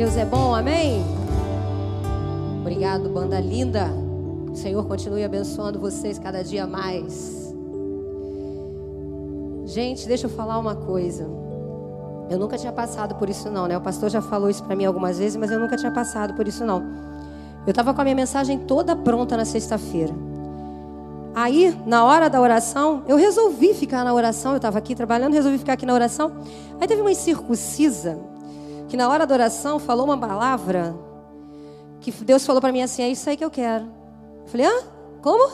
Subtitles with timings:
[0.00, 1.04] Deus é bom, amém?
[2.62, 3.90] Obrigado, banda linda.
[4.50, 7.54] O Senhor continue abençoando vocês cada dia mais.
[9.66, 11.28] Gente, deixa eu falar uma coisa.
[12.30, 13.76] Eu nunca tinha passado por isso não, né?
[13.76, 16.48] O pastor já falou isso para mim algumas vezes, mas eu nunca tinha passado por
[16.48, 16.82] isso não.
[17.66, 20.14] Eu estava com a minha mensagem toda pronta na sexta-feira.
[21.34, 24.52] Aí, na hora da oração, eu resolvi ficar na oração.
[24.52, 26.32] Eu estava aqui trabalhando, resolvi ficar aqui na oração.
[26.80, 28.29] Aí teve uma incircuncisa
[28.90, 30.96] que na hora da oração falou uma palavra
[32.00, 33.84] que Deus falou para mim assim: é isso aí que eu quero.
[34.42, 34.82] Eu falei: ah,
[35.22, 35.44] como?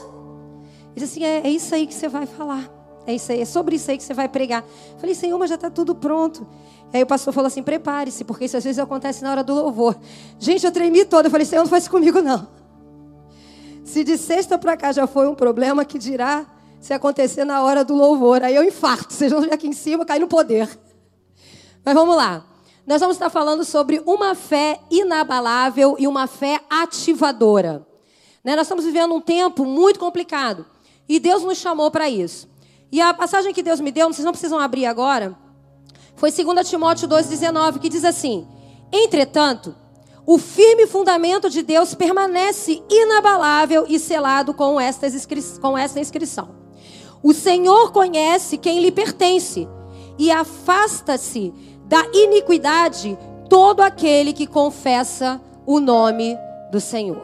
[0.97, 2.73] Ele disse assim: é, é isso aí que você vai falar.
[3.07, 4.65] É isso aí, é sobre isso aí que você vai pregar.
[4.93, 6.47] Eu falei: Senhor, mas já está tudo pronto.
[6.95, 9.55] E aí o pastor falou assim: prepare-se, porque isso às vezes acontece na hora do
[9.55, 9.95] louvor.
[10.39, 11.27] Gente, eu tremi toda.
[11.27, 12.49] Eu falei: Senhor, não faz comigo não.
[13.85, 16.47] Se de sexta para cá já foi um problema, que dirá
[16.81, 18.43] se acontecer na hora do louvor.
[18.43, 20.67] Aí eu infarto, vocês vão ver aqui em cima, cair no poder.
[21.85, 22.56] Mas vamos lá.
[22.87, 27.85] Nós vamos estar falando sobre uma fé inabalável e uma fé ativadora.
[28.45, 28.55] Né?
[28.55, 30.65] Nós estamos vivendo um tempo muito complicado.
[31.09, 32.49] E Deus nos chamou para isso.
[32.93, 35.37] E a passagem que Deus me deu, vocês não precisam abrir agora,
[36.15, 38.47] foi 2 Timóteo 2,19, que diz assim:
[38.93, 39.75] Entretanto,
[40.25, 44.77] o firme fundamento de Deus permanece inabalável e selado com
[45.61, 46.55] com esta inscrição.
[47.23, 49.69] O Senhor conhece quem lhe pertence
[50.19, 51.53] e afasta-se
[51.87, 56.37] da iniquidade todo aquele que confessa o nome
[56.71, 57.23] do Senhor.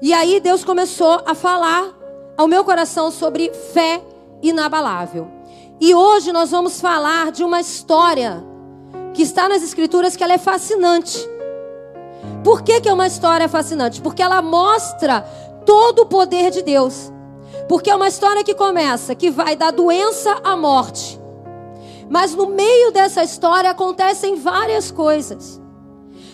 [0.00, 1.92] E aí Deus começou a falar
[2.36, 4.00] ao meu coração sobre fé
[4.42, 5.28] inabalável.
[5.80, 8.44] E hoje nós vamos falar de uma história
[9.14, 11.18] que está nas escrituras que ela é fascinante.
[12.44, 14.00] Por que, que é uma história fascinante?
[14.00, 15.22] Porque ela mostra
[15.64, 17.12] todo o poder de Deus.
[17.68, 21.18] Porque é uma história que começa, que vai da doença à morte.
[22.08, 25.60] Mas no meio dessa história acontecem várias coisas.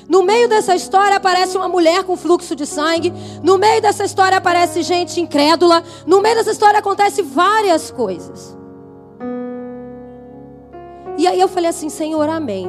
[0.09, 3.13] No meio dessa história aparece uma mulher com fluxo de sangue.
[3.43, 5.83] No meio dessa história aparece gente incrédula.
[6.07, 8.57] No meio dessa história acontece várias coisas.
[11.17, 12.67] E aí eu falei assim, Senhor, amém.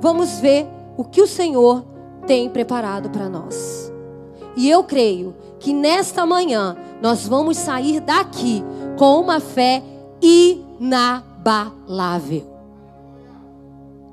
[0.00, 1.84] Vamos ver o que o Senhor
[2.26, 3.92] tem preparado para nós.
[4.56, 8.64] E eu creio que nesta manhã nós vamos sair daqui
[8.96, 9.82] com uma fé
[10.20, 11.31] inabalável.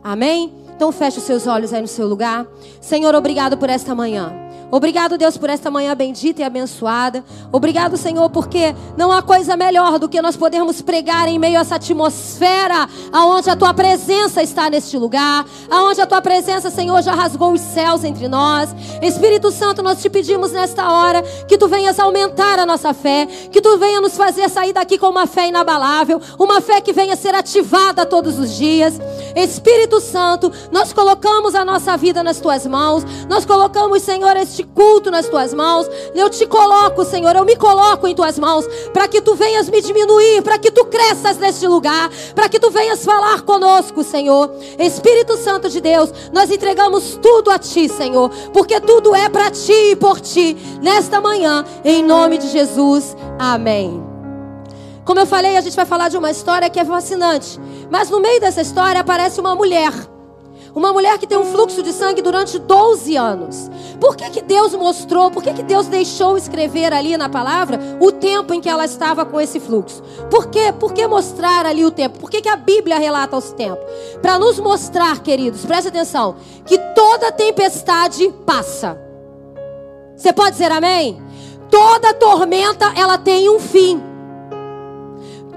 [0.03, 0.53] Amém?
[0.75, 2.47] Então feche os seus olhos aí no seu lugar.
[2.79, 4.48] Senhor, obrigado por esta manhã.
[4.71, 7.23] Obrigado, Deus, por esta manhã bendita e abençoada.
[7.51, 11.61] Obrigado, Senhor, porque não há coisa melhor do que nós podermos pregar em meio a
[11.61, 17.13] essa atmosfera, aonde a tua presença está neste lugar, aonde a tua presença, Senhor, já
[17.13, 18.69] rasgou os céus entre nós.
[19.01, 23.61] Espírito Santo, nós te pedimos nesta hora que tu venhas aumentar a nossa fé, que
[23.61, 27.33] tu venha nos fazer sair daqui com uma fé inabalável, uma fé que venha ser
[27.33, 28.99] ativada todos os dias.
[29.35, 34.63] Espírito Santo, nós colocamos a nossa vida nas tuas mãos, nós colocamos, Senhor, este este
[34.63, 35.89] culto nas tuas mãos.
[36.13, 39.81] Eu te coloco, Senhor, eu me coloco em tuas mãos para que tu venhas me
[39.81, 44.51] diminuir, para que tu cresças neste lugar, para que tu venhas falar conosco, Senhor.
[44.77, 49.91] Espírito Santo de Deus, nós entregamos tudo a ti, Senhor, porque tudo é para ti
[49.91, 53.15] e por ti nesta manhã, em nome de Jesus.
[53.37, 54.03] Amém.
[55.05, 57.59] Como eu falei, a gente vai falar de uma história que é fascinante.
[57.89, 59.91] Mas no meio dessa história aparece uma mulher
[60.73, 63.69] uma mulher que tem um fluxo de sangue durante 12 anos.
[63.99, 68.11] Por que, que Deus mostrou, por que, que Deus deixou escrever ali na palavra o
[68.11, 70.01] tempo em que ela estava com esse fluxo?
[70.29, 70.73] Por quê?
[70.77, 72.19] Por que mostrar ali o tempo?
[72.19, 73.83] Por que, que a Bíblia relata os tempos?
[74.21, 76.35] Para nos mostrar, queridos, preste atenção,
[76.65, 78.99] que toda tempestade passa.
[80.15, 81.21] Você pode dizer amém?
[81.69, 84.01] Toda tormenta, ela tem um fim.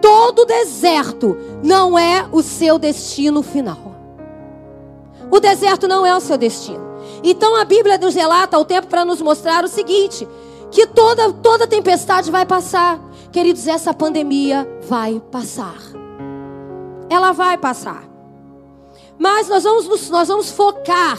[0.01, 3.92] Todo deserto não é o seu destino final.
[5.33, 6.93] O deserto não é o seu destino.
[7.25, 10.29] Então a Bíblia nos relata o tempo para nos mostrar o seguinte:
[10.71, 13.01] que toda, toda tempestade vai passar.
[13.33, 15.79] Queridos, essa pandemia vai passar.
[17.09, 18.05] Ela vai passar.
[19.19, 21.19] Mas nós vamos, nós vamos focar.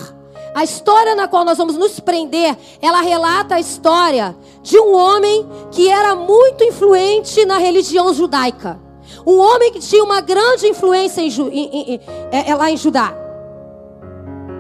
[0.54, 5.50] A história na qual nós vamos nos prender, ela relata a história de um homem
[5.72, 8.80] que era muito influente na religião judaica.
[9.26, 12.02] Um homem que tinha uma grande influência em, em, em,
[12.32, 13.23] é, é, lá em Judá.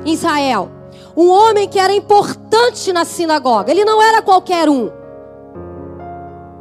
[0.05, 0.69] Israel.
[1.15, 3.71] Um homem que era importante na sinagoga.
[3.71, 4.91] Ele não era qualquer um.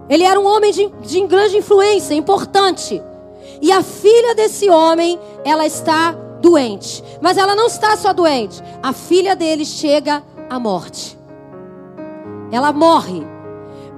[0.08, 3.02] Ele era um homem de, de grande influência, importante.
[3.60, 7.02] E a filha desse homem, ela está doente.
[7.20, 8.62] Mas ela não está só doente.
[8.82, 11.18] A filha dele chega à morte.
[12.50, 13.31] Ela morre.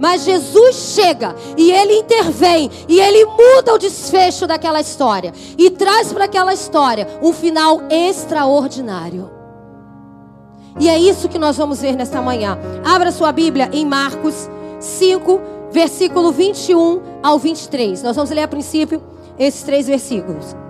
[0.00, 6.12] Mas Jesus chega e ele intervém e ele muda o desfecho daquela história e traz
[6.12, 9.30] para aquela história um final extraordinário.
[10.80, 12.58] E é isso que nós vamos ver nesta manhã.
[12.84, 14.48] Abra sua Bíblia em Marcos
[14.80, 18.02] 5, versículo 21 ao 23.
[18.02, 19.00] Nós vamos ler a princípio
[19.38, 20.63] esses três versículos.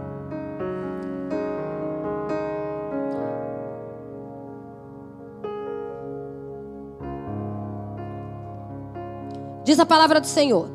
[9.65, 10.69] Diz a palavra do Senhor.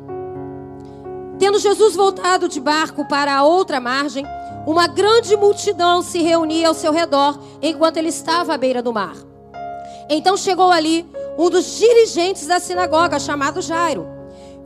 [1.38, 4.26] Tendo Jesus voltado de barco para a outra margem,
[4.66, 9.16] uma grande multidão se reunia ao seu redor enquanto ele estava à beira do mar.
[10.08, 11.08] Então chegou ali
[11.38, 14.06] um dos dirigentes da sinagoga, chamado Jairo.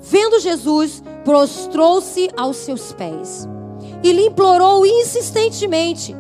[0.01, 3.49] Vendo Jesus, prostrou-se aos seus pés
[4.03, 6.17] e lhe implorou insistentemente: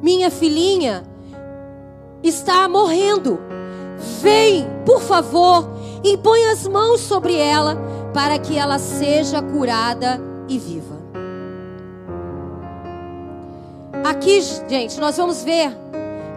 [0.00, 1.02] Minha filhinha
[2.22, 3.38] está morrendo.
[4.20, 5.68] Vem, por favor,
[6.04, 7.76] e põe as mãos sobre ela
[8.12, 11.00] para que ela seja curada e viva.
[14.04, 15.70] Aqui, gente, nós vamos ver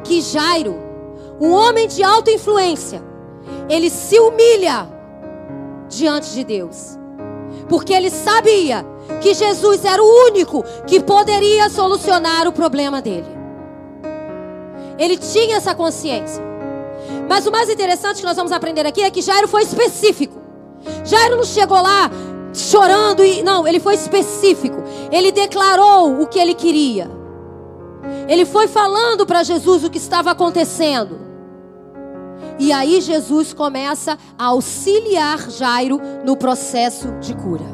[0.03, 0.75] que Jairo,
[1.41, 3.01] um homem de alta influência,
[3.67, 4.87] ele se humilha
[5.89, 6.97] diante de Deus.
[7.67, 8.85] Porque ele sabia
[9.21, 13.35] que Jesus era o único que poderia solucionar o problema dele.
[14.97, 16.54] Ele tinha essa consciência.
[17.27, 20.39] Mas o mais interessante que nós vamos aprender aqui é que Jairo foi específico.
[21.03, 22.09] Jairo não chegou lá
[22.53, 24.77] chorando e não, ele foi específico.
[25.11, 27.09] Ele declarou o que ele queria.
[28.27, 31.19] Ele foi falando para Jesus o que estava acontecendo.
[32.57, 37.65] E aí Jesus começa a auxiliar Jairo no processo de cura.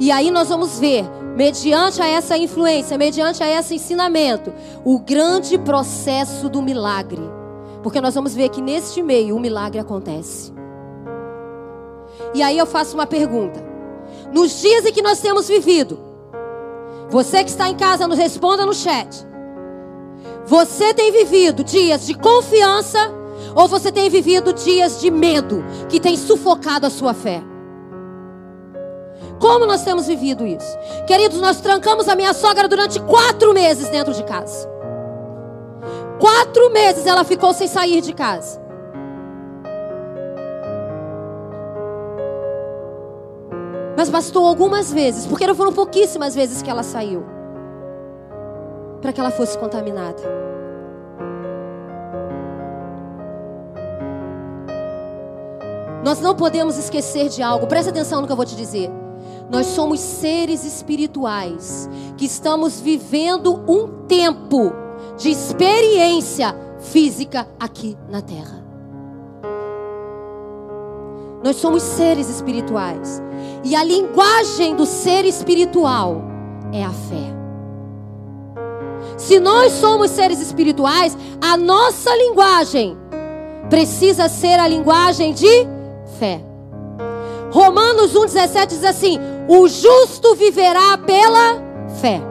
[0.00, 1.04] E aí nós vamos ver,
[1.34, 4.52] mediante a essa influência, mediante a esse ensinamento,
[4.84, 7.37] o grande processo do milagre.
[7.82, 10.52] Porque nós vamos ver que neste meio o milagre acontece.
[12.34, 13.64] E aí eu faço uma pergunta.
[14.32, 15.98] Nos dias em que nós temos vivido,
[17.08, 19.26] você que está em casa, nos responda no chat.
[20.46, 22.98] Você tem vivido dias de confiança
[23.54, 27.42] ou você tem vivido dias de medo que tem sufocado a sua fé?
[29.38, 30.76] Como nós temos vivido isso?
[31.06, 34.77] Queridos, nós trancamos a minha sogra durante quatro meses dentro de casa.
[36.18, 38.60] Quatro meses ela ficou sem sair de casa.
[43.96, 47.24] Mas bastou algumas vezes, porque não foram pouquíssimas vezes que ela saiu,
[49.00, 50.22] para que ela fosse contaminada.
[56.04, 58.88] Nós não podemos esquecer de algo, presta atenção no que eu vou te dizer.
[59.50, 64.87] Nós somos seres espirituais que estamos vivendo um tempo
[65.18, 68.64] de experiência física aqui na terra.
[71.42, 73.22] Nós somos seres espirituais.
[73.64, 76.22] E a linguagem do ser espiritual
[76.72, 77.38] é a fé.
[79.16, 82.96] Se nós somos seres espirituais, a nossa linguagem
[83.68, 85.66] precisa ser a linguagem de
[86.18, 86.40] fé.
[87.50, 89.18] Romanos 1,17 diz assim:
[89.48, 91.62] O justo viverá pela
[92.00, 92.27] fé.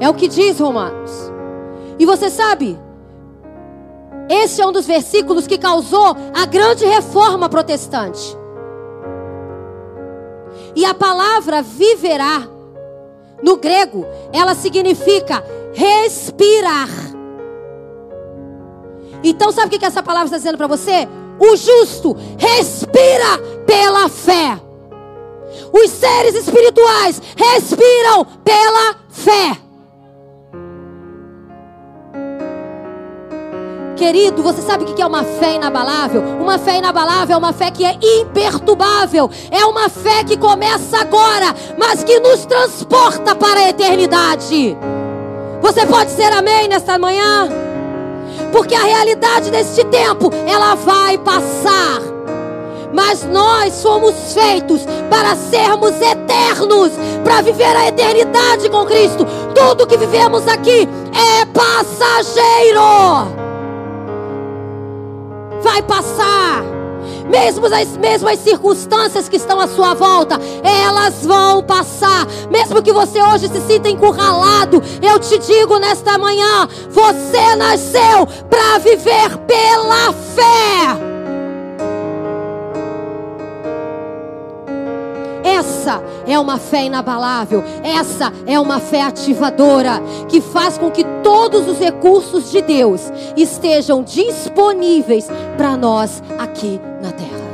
[0.00, 1.10] É o que diz Romanos.
[1.98, 2.78] E você sabe,
[4.28, 8.36] esse é um dos versículos que causou a grande reforma protestante.
[10.74, 12.48] E a palavra viverá,
[13.42, 15.44] no grego, ela significa
[15.74, 16.88] respirar.
[19.22, 21.06] Então, sabe o que essa palavra está dizendo para você?
[21.38, 24.58] O justo respira pela fé.
[25.72, 29.69] Os seres espirituais respiram pela fé.
[34.00, 36.22] Querido, você sabe o que é uma fé inabalável?
[36.40, 39.30] Uma fé inabalável é uma fé que é imperturbável.
[39.50, 44.74] É uma fé que começa agora, mas que nos transporta para a eternidade.
[45.60, 47.50] Você pode ser amém nesta manhã?
[48.50, 52.00] Porque a realidade deste tempo, ela vai passar.
[52.94, 54.80] Mas nós somos feitos
[55.10, 56.90] para sermos eternos,
[57.22, 59.26] para viver a eternidade com Cristo.
[59.54, 63.39] Tudo que vivemos aqui é passageiro
[65.62, 66.64] vai passar.
[67.28, 72.26] Mesmo as mesmas circunstâncias que estão à sua volta, elas vão passar.
[72.50, 78.78] Mesmo que você hoje se sinta encurralado, eu te digo nesta manhã: você nasceu para
[78.78, 81.09] viver pela fé.
[85.60, 91.68] Essa é uma fé inabalável, essa é uma fé ativadora, que faz com que todos
[91.68, 97.50] os recursos de Deus estejam disponíveis para nós aqui na terra.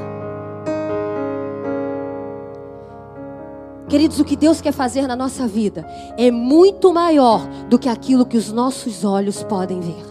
[3.88, 5.84] Queridos, o que Deus quer fazer na nossa vida
[6.16, 10.04] é muito maior do que aquilo que os nossos olhos podem ver.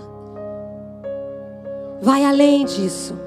[2.01, 3.25] Vai além disso.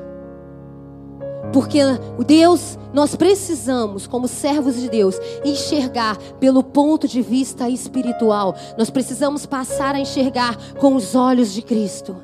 [1.53, 1.81] Porque
[2.19, 8.55] o Deus, nós precisamos, como servos de Deus, enxergar pelo ponto de vista espiritual.
[8.77, 12.17] Nós precisamos passar a enxergar com os olhos de Cristo.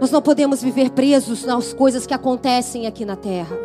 [0.00, 3.56] Nós não podemos viver presos nas coisas que acontecem aqui na terra.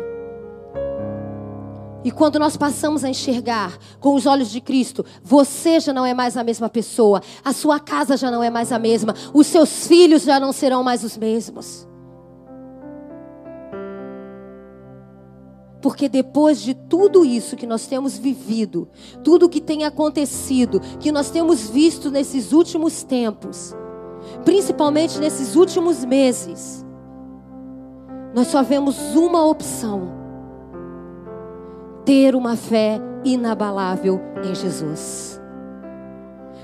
[2.04, 6.12] E quando nós passamos a enxergar com os olhos de Cristo, você já não é
[6.12, 9.86] mais a mesma pessoa, a sua casa já não é mais a mesma, os seus
[9.86, 11.86] filhos já não serão mais os mesmos.
[15.82, 18.88] Porque depois de tudo isso que nós temos vivido,
[19.24, 23.74] tudo que tem acontecido, que nós temos visto nesses últimos tempos,
[24.44, 26.86] principalmente nesses últimos meses,
[28.32, 30.12] nós só vemos uma opção:
[32.04, 35.41] ter uma fé inabalável em Jesus.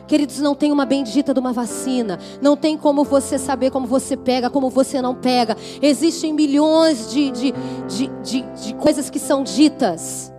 [0.09, 2.19] Queridos, não tem uma bendita de uma vacina.
[2.41, 5.55] Não tem como você saber como você pega, como você não pega.
[5.83, 7.55] Existem milhões de, de,
[7.87, 10.33] de, de, de coisas que são ditas.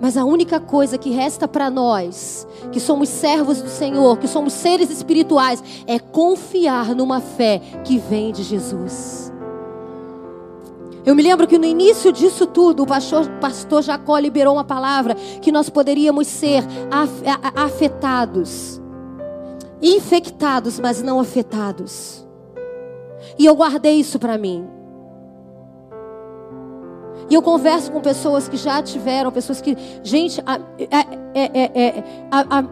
[0.00, 4.52] Mas a única coisa que resta para nós, que somos servos do Senhor, que somos
[4.52, 9.29] seres espirituais, é confiar numa fé que vem de Jesus.
[11.04, 15.14] Eu me lembro que no início disso tudo, o pastor, pastor Jacó liberou uma palavra
[15.40, 16.62] que nós poderíamos ser
[17.56, 18.80] afetados,
[19.80, 22.26] infectados, mas não afetados.
[23.38, 24.68] E eu guardei isso para mim.
[27.30, 32.04] E eu converso com pessoas que já tiveram, pessoas que, gente, a, é, é, é,
[32.30, 32.64] a, a,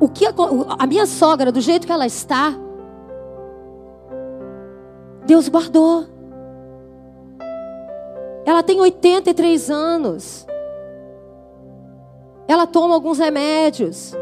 [0.00, 0.32] o que a,
[0.78, 2.54] a minha sogra, do jeito que ela está,
[5.26, 6.15] Deus guardou.
[8.46, 10.46] Ela tem 83 anos.
[12.46, 14.14] Ela toma alguns remédios.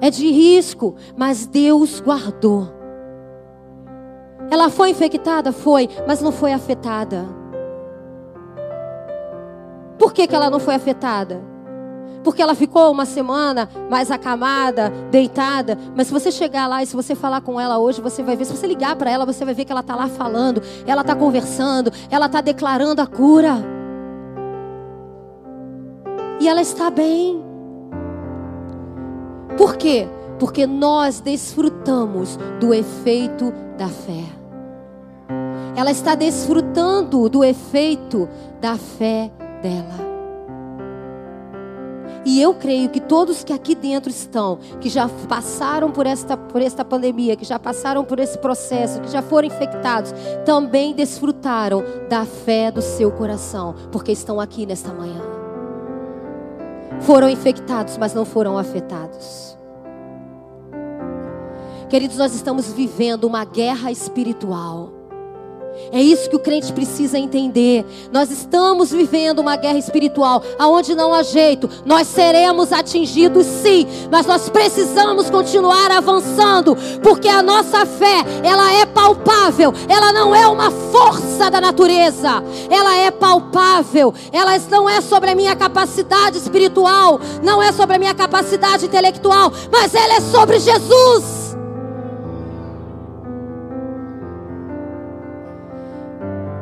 [0.00, 2.68] É de risco, mas Deus guardou.
[4.50, 5.52] Ela foi infectada?
[5.52, 7.26] Foi, mas não foi afetada.
[9.98, 11.49] Por que, que ela não foi afetada?
[12.22, 15.78] Porque ela ficou uma semana mais acamada, deitada.
[15.96, 18.44] Mas se você chegar lá e se você falar com ela hoje, você vai ver.
[18.44, 21.14] Se você ligar para ela, você vai ver que ela está lá falando, ela está
[21.14, 23.56] conversando, ela está declarando a cura.
[26.40, 27.42] E ela está bem.
[29.56, 30.08] Por quê?
[30.38, 34.24] Porque nós desfrutamos do efeito da fé.
[35.76, 38.28] Ela está desfrutando do efeito
[38.60, 39.30] da fé
[39.62, 40.09] dela.
[42.24, 46.60] E eu creio que todos que aqui dentro estão, que já passaram por esta, por
[46.60, 50.12] esta pandemia, que já passaram por esse processo, que já foram infectados,
[50.44, 55.22] também desfrutaram da fé do seu coração, porque estão aqui nesta manhã.
[57.00, 59.58] Foram infectados, mas não foram afetados.
[61.88, 64.99] Queridos, nós estamos vivendo uma guerra espiritual.
[65.92, 67.84] É isso que o crente precisa entender.
[68.12, 71.68] Nós estamos vivendo uma guerra espiritual, aonde não há jeito.
[71.84, 78.86] Nós seremos atingidos sim, mas nós precisamos continuar avançando, porque a nossa fé, ela é
[78.86, 79.72] palpável.
[79.88, 82.42] Ela não é uma força da natureza.
[82.70, 84.14] Ela é palpável.
[84.32, 89.52] Ela não é sobre a minha capacidade espiritual, não é sobre a minha capacidade intelectual,
[89.72, 91.49] mas ela é sobre Jesus.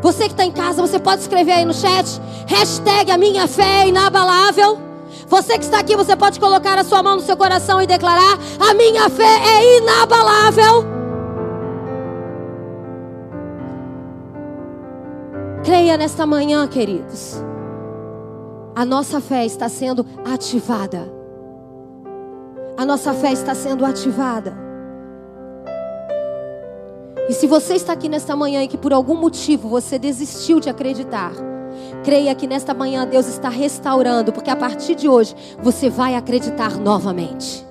[0.01, 2.21] Você que está em casa, você pode escrever aí no chat.
[2.47, 4.79] Hashtag a minha fé é inabalável.
[5.27, 8.39] Você que está aqui, você pode colocar a sua mão no seu coração e declarar:
[8.61, 10.85] A minha fé é inabalável.
[15.65, 17.43] Creia nesta manhã, queridos.
[18.75, 21.13] A nossa fé está sendo ativada.
[22.77, 24.68] A nossa fé está sendo ativada.
[27.29, 30.71] E se você está aqui nesta manhã e que por algum motivo você desistiu de
[30.71, 31.33] acreditar,
[32.03, 36.79] creia que nesta manhã Deus está restaurando, porque a partir de hoje você vai acreditar
[36.79, 37.67] novamente.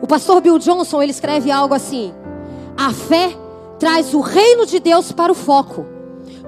[0.00, 2.14] O pastor Bill Johnson, ele escreve algo assim:
[2.76, 3.36] A fé
[3.78, 5.84] traz o reino de Deus para o foco.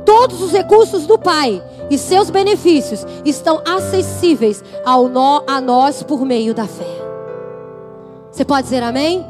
[0.07, 6.25] Todos os recursos do Pai e seus benefícios estão acessíveis ao nó, a nós por
[6.25, 7.04] meio da fé.
[8.35, 9.25] Você pode dizer amém?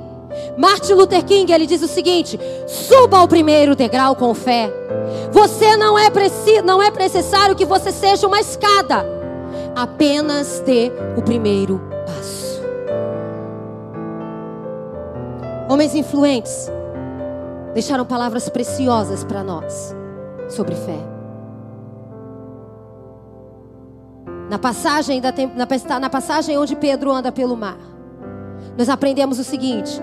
[0.56, 4.72] Martin Luther King, ele diz o seguinte: suba ao primeiro degrau com fé.
[5.30, 9.04] Você não é preciso, não é necessário que você seja uma escada.
[9.76, 12.62] Apenas dê o primeiro passo.
[15.68, 16.70] Homens influentes
[17.74, 19.94] deixaram palavras preciosas para nós
[20.48, 20.98] sobre fé.
[24.48, 27.93] Na passagem, da, na, na passagem onde Pedro anda pelo mar,
[28.76, 30.00] nós aprendemos o seguinte: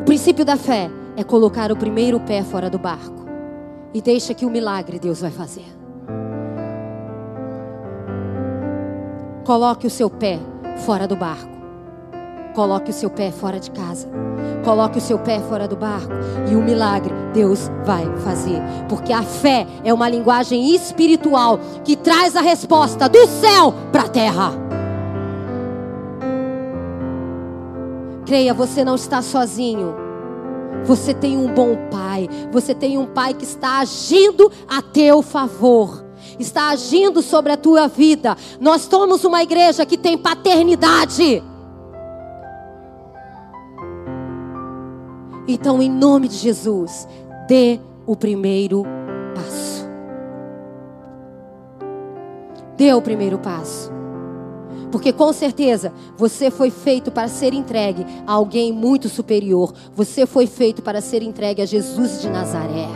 [0.00, 3.24] o princípio da fé é colocar o primeiro pé fora do barco
[3.92, 5.66] e deixa que o milagre Deus vai fazer.
[9.44, 10.40] Coloque o seu pé
[10.78, 11.52] fora do barco.
[12.54, 14.08] Coloque o seu pé fora de casa.
[14.64, 16.12] Coloque o seu pé fora do barco
[16.50, 18.62] e o milagre Deus vai fazer.
[18.88, 24.08] Porque a fé é uma linguagem espiritual que traz a resposta do céu para a
[24.08, 24.63] terra.
[28.26, 29.94] Creia, você não está sozinho.
[30.84, 32.28] Você tem um bom pai.
[32.52, 36.04] Você tem um pai que está agindo a teu favor
[36.38, 38.36] está agindo sobre a tua vida.
[38.60, 41.42] Nós somos uma igreja que tem paternidade.
[45.46, 47.06] Então, em nome de Jesus,
[47.46, 48.84] dê o primeiro
[49.34, 49.86] passo.
[52.76, 53.93] Dê o primeiro passo.
[54.94, 59.74] Porque com certeza você foi feito para ser entregue a alguém muito superior.
[59.92, 62.86] Você foi feito para ser entregue a Jesus de Nazaré.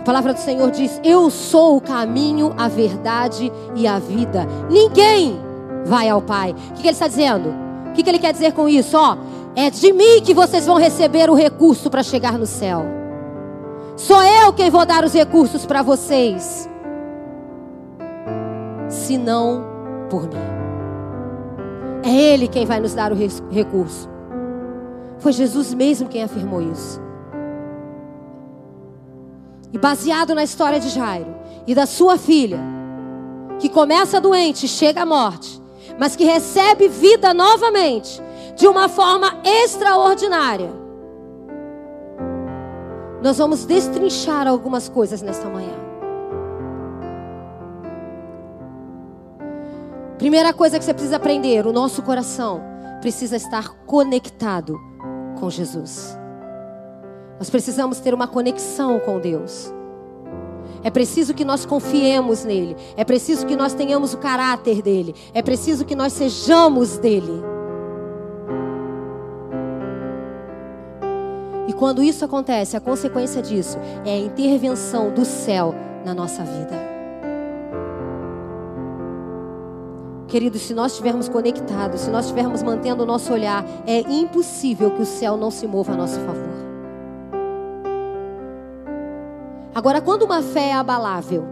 [0.00, 4.46] A palavra do Senhor diz: Eu sou o caminho, a verdade e a vida.
[4.70, 5.38] Ninguém
[5.84, 6.54] vai ao Pai.
[6.70, 7.66] O que ele está dizendo?
[7.96, 8.96] que, que ele quer dizer com isso?
[8.96, 9.18] Ó,
[9.54, 12.84] é de mim que vocês vão receber o recurso para chegar no céu.
[13.94, 16.68] Sou eu quem vou dar os recursos para vocês.
[18.88, 19.64] Se não
[20.08, 20.36] por mim.
[22.02, 23.16] É Ele quem vai nos dar o
[23.50, 24.08] recurso.
[25.18, 27.00] Foi Jesus mesmo quem afirmou isso.
[29.72, 31.34] E baseado na história de Jairo
[31.66, 32.60] e da sua filha,
[33.58, 35.60] que começa doente chega à morte,
[35.98, 38.22] mas que recebe vida novamente,
[38.54, 40.70] de uma forma extraordinária.
[43.22, 45.85] Nós vamos destrinchar algumas coisas nesta manhã.
[50.18, 52.62] Primeira coisa que você precisa aprender: o nosso coração
[53.00, 54.80] precisa estar conectado
[55.38, 56.18] com Jesus.
[57.38, 59.72] Nós precisamos ter uma conexão com Deus.
[60.82, 62.76] É preciso que nós confiemos nele.
[62.96, 65.14] É preciso que nós tenhamos o caráter dele.
[65.34, 67.42] É preciso que nós sejamos dele.
[71.68, 75.74] E quando isso acontece, a consequência disso é a intervenção do céu
[76.04, 76.95] na nossa vida.
[80.28, 85.02] Queridos, se nós estivermos conectados, se nós estivermos mantendo o nosso olhar, é impossível que
[85.02, 86.56] o céu não se mova a nosso favor.
[89.72, 91.44] Agora, quando uma fé é abalável,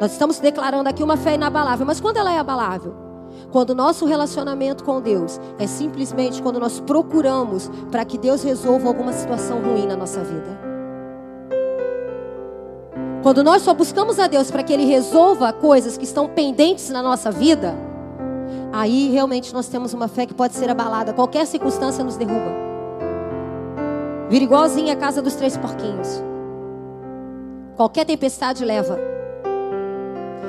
[0.00, 2.94] nós estamos declarando aqui uma fé inabalável, mas quando ela é abalável?
[3.50, 8.88] Quando o nosso relacionamento com Deus é simplesmente quando nós procuramos para que Deus resolva
[8.88, 10.71] alguma situação ruim na nossa vida.
[13.22, 17.00] Quando nós só buscamos a Deus para que Ele resolva coisas que estão pendentes na
[17.00, 17.72] nossa vida,
[18.72, 21.12] aí realmente nós temos uma fé que pode ser abalada.
[21.12, 22.50] Qualquer circunstância nos derruba.
[24.28, 26.20] Vira igualzinho a casa dos três porquinhos.
[27.76, 28.98] Qualquer tempestade leva.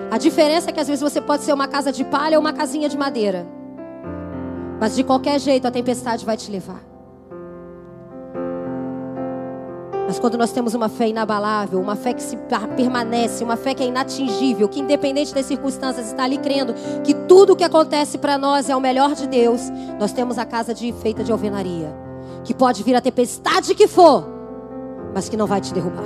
[0.09, 2.53] A diferença é que às vezes você pode ser uma casa de palha ou uma
[2.53, 3.45] casinha de madeira.
[4.79, 6.92] Mas de qualquer jeito a tempestade vai te levar.
[10.05, 12.37] Mas quando nós temos uma fé inabalável, uma fé que se
[12.75, 17.53] permanece, uma fé que é inatingível, que independente das circunstâncias está ali crendo que tudo
[17.53, 19.61] o que acontece para nós é o melhor de Deus,
[19.99, 21.95] nós temos a casa de feita de alvenaria,
[22.43, 24.27] que pode vir a tempestade que for,
[25.13, 26.03] mas que não vai te derrubar.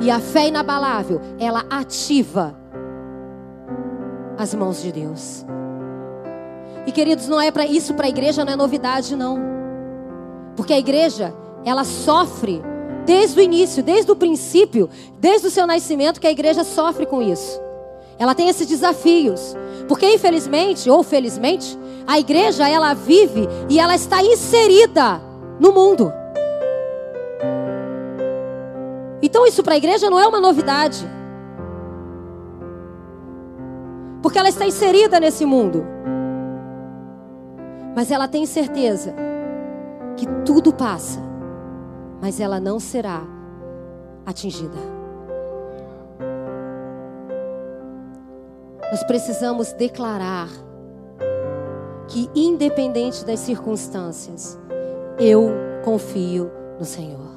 [0.00, 2.54] E a fé inabalável, ela ativa
[4.36, 5.44] as mãos de Deus.
[6.86, 9.57] E queridos, não é para isso para a igreja não é novidade não.
[10.58, 11.32] Porque a igreja,
[11.64, 12.60] ela sofre
[13.06, 14.90] desde o início, desde o princípio,
[15.20, 17.60] desde o seu nascimento que a igreja sofre com isso.
[18.18, 19.54] Ela tem esses desafios.
[19.86, 25.20] Porque infelizmente ou felizmente, a igreja ela vive e ela está inserida
[25.60, 26.12] no mundo.
[29.22, 31.08] Então isso para a igreja não é uma novidade.
[34.20, 35.86] Porque ela está inserida nesse mundo.
[37.94, 39.28] Mas ela tem certeza
[40.18, 41.20] que tudo passa,
[42.20, 43.22] mas ela não será
[44.26, 44.76] atingida.
[48.90, 50.48] Nós precisamos declarar
[52.08, 54.58] que, independente das circunstâncias,
[55.18, 55.50] eu
[55.84, 57.28] confio no Senhor.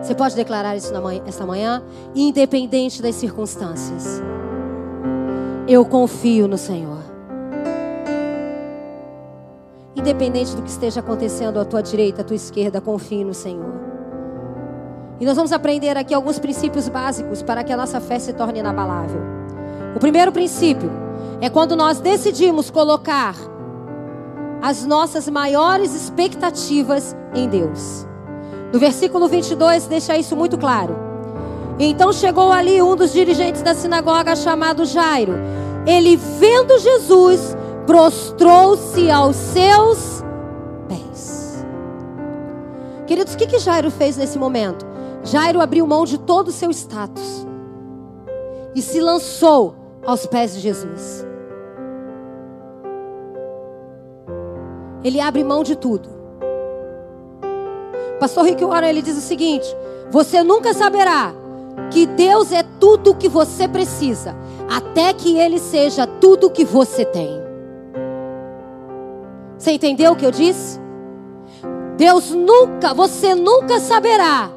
[0.00, 0.92] Você pode declarar isso
[1.26, 1.82] esta manhã,
[2.14, 4.22] independente das circunstâncias.
[5.66, 6.97] Eu confio no Senhor.
[10.08, 13.74] Independente do que esteja acontecendo à tua direita, à tua esquerda, confie no Senhor.
[15.20, 18.60] E nós vamos aprender aqui alguns princípios básicos para que a nossa fé se torne
[18.60, 19.20] inabalável.
[19.94, 20.90] O primeiro princípio
[21.42, 23.34] é quando nós decidimos colocar
[24.62, 28.06] as nossas maiores expectativas em Deus.
[28.72, 30.96] No versículo 22 deixa isso muito claro.
[31.78, 35.34] Então chegou ali um dos dirigentes da sinagoga chamado Jairo.
[35.86, 37.54] Ele, vendo Jesus,
[37.88, 40.22] prostrou-se aos seus
[40.86, 41.64] pés.
[43.06, 44.84] Queridos, o que, que Jairo fez nesse momento?
[45.24, 47.46] Jairo abriu mão de todo o seu status
[48.74, 49.74] e se lançou
[50.04, 51.26] aos pés de Jesus.
[55.02, 56.10] Ele abre mão de tudo.
[58.20, 59.66] Pastor Rick Warren ele diz o seguinte:
[60.10, 61.32] você nunca saberá
[61.90, 64.36] que Deus é tudo o que você precisa,
[64.68, 67.47] até que Ele seja tudo o que você tem.
[69.58, 70.78] Você entendeu o que eu disse?
[71.96, 74.50] Deus nunca, você nunca saberá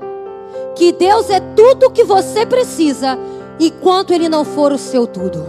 [0.75, 3.17] que Deus é tudo o que você precisa,
[3.59, 5.43] enquanto Ele não for o seu tudo.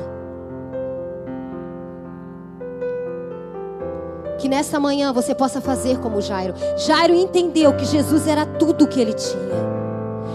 [4.39, 6.55] Que nessa manhã você possa fazer como Jairo.
[6.77, 9.72] Jairo entendeu que Jesus era tudo o que ele tinha.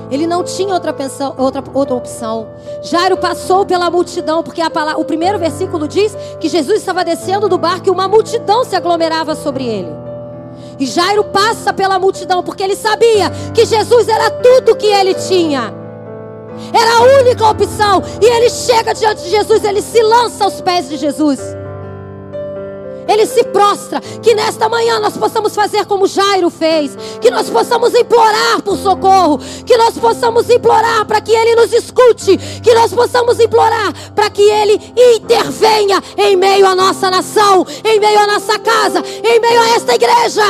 [0.10, 2.48] Ele não tinha outra, pensão, outra, outra opção.
[2.82, 7.58] Jairo passou pela multidão, porque palavra, o primeiro versículo diz que Jesus estava descendo do
[7.58, 9.90] barco e uma multidão se aglomerava sobre ele.
[10.80, 15.74] E Jairo passa pela multidão, porque ele sabia que Jesus era tudo que ele tinha.
[16.74, 18.02] Era a única opção.
[18.22, 21.40] E ele chega diante de Jesus, ele se lança aos pés de Jesus
[23.08, 24.00] ele se prostra.
[24.22, 29.40] Que nesta manhã nós possamos fazer como Jairo fez, que nós possamos implorar por socorro,
[29.66, 34.42] que nós possamos implorar para que ele nos escute, que nós possamos implorar para que
[34.42, 34.80] ele
[35.16, 39.96] intervenha em meio à nossa nação, em meio à nossa casa, em meio a esta
[39.96, 40.44] igreja.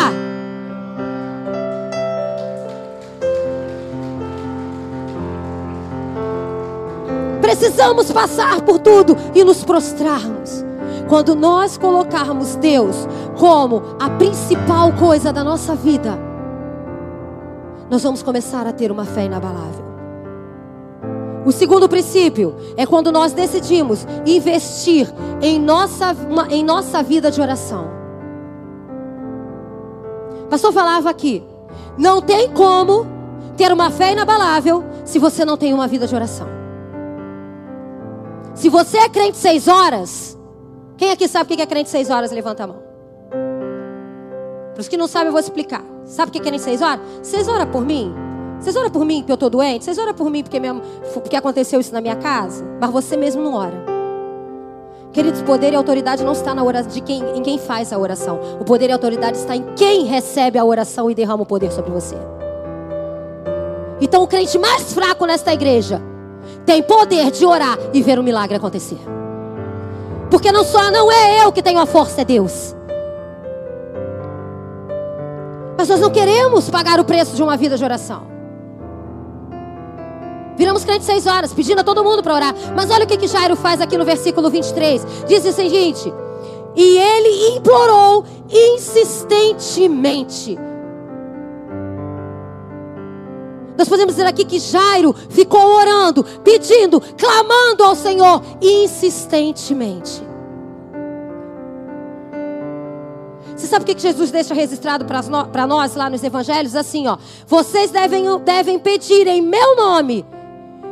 [7.42, 10.67] Precisamos passar por tudo e nos prostrarmos.
[11.08, 13.08] Quando nós colocarmos Deus
[13.40, 16.18] como a principal coisa da nossa vida,
[17.90, 19.88] nós vamos começar a ter uma fé inabalável.
[21.46, 25.08] O segundo princípio é quando nós decidimos investir
[25.42, 26.14] em nossa,
[26.50, 27.88] em nossa vida de oração.
[30.44, 31.42] O pastor falava aqui:
[31.98, 33.08] não tem como
[33.56, 36.48] ter uma fé inabalável se você não tem uma vida de oração.
[38.54, 40.37] Se você é crente seis horas,
[40.98, 42.32] quem aqui sabe o que é crente seis horas?
[42.32, 42.78] Levanta a mão.
[44.74, 45.84] Para os que não sabem, eu vou explicar.
[46.06, 47.00] Sabe o que é crente seis horas?
[47.24, 48.14] Seis horas por mim?
[48.60, 49.86] Vocês oram por mim porque eu estou doente?
[49.86, 50.82] Vocês oram por mim porque, mesmo,
[51.14, 52.66] porque aconteceu isso na minha casa?
[52.80, 53.86] Mas você mesmo não ora.
[55.14, 58.40] Queridos, poder e autoridade não está na oração de quem, em quem faz a oração.
[58.60, 61.92] O poder e autoridade está em quem recebe a oração e derrama o poder sobre
[61.92, 62.16] você.
[64.00, 66.02] Então, o crente mais fraco nesta igreja
[66.66, 69.00] tem poder de orar e ver o milagre acontecer.
[70.30, 72.76] Porque não só não é eu que tenho a força, é Deus.
[75.78, 78.36] Mas nós não queremos pagar o preço de uma vida de oração.
[80.58, 82.56] Viramos crente seis horas, pedindo a todo mundo para orar.
[82.76, 85.06] Mas olha o que, que Jairo faz aqui no versículo 23.
[85.28, 86.12] Diz o seguinte:
[86.76, 90.58] E ele implorou insistentemente.
[93.78, 100.26] Nós podemos dizer aqui que Jairo ficou orando, pedindo, clamando ao Senhor insistentemente.
[103.56, 106.76] Você sabe o que Jesus deixa registrado para nós lá nos evangelhos?
[106.76, 107.18] Assim, ó.
[107.46, 110.26] Vocês devem, devem pedir em meu nome,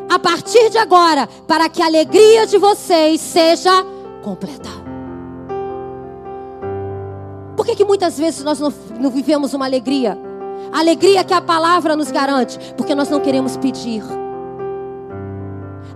[0.09, 3.85] a partir de agora, para que a alegria de vocês seja
[4.23, 4.69] completa.
[7.55, 10.17] Por que, que muitas vezes nós não, não vivemos uma alegria?
[10.75, 14.03] Alegria que a palavra nos garante, porque nós não queremos pedir.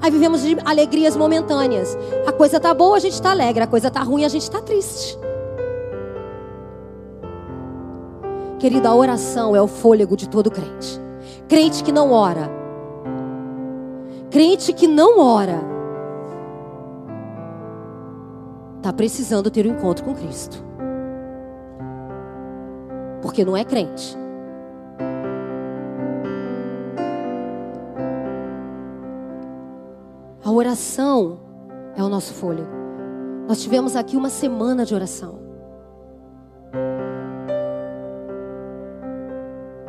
[0.01, 1.97] Aí vivemos de alegrias momentâneas.
[2.25, 3.61] A coisa tá boa, a gente está alegre.
[3.61, 5.19] A coisa tá ruim, a gente está triste.
[8.57, 10.97] Querido, a oração é o fôlego de todo crente.
[11.49, 12.49] Crente que não ora.
[14.31, 15.59] Crente que não ora.
[18.77, 20.63] Está precisando ter um encontro com Cristo.
[23.21, 24.17] Porque não é crente.
[30.49, 31.37] A oração
[31.95, 32.71] é o nosso fôlego.
[33.47, 35.37] Nós tivemos aqui uma semana de oração.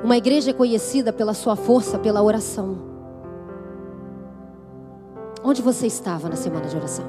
[0.04, 2.76] Uma igreja é conhecida pela sua força, pela oração.
[5.42, 7.06] Onde você estava na semana de oração?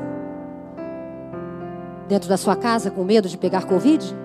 [2.08, 4.16] Dentro da sua casa com medo de pegar Covid?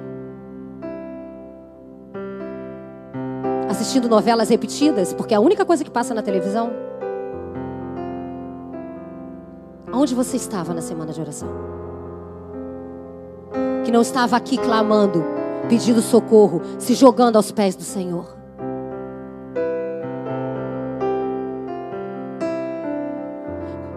[3.68, 6.86] Assistindo novelas repetidas, porque é a única coisa que passa na televisão?
[9.98, 11.48] Onde você estava na semana de oração?
[13.82, 15.24] Que não estava aqui clamando,
[15.70, 18.36] pedindo socorro, se jogando aos pés do Senhor.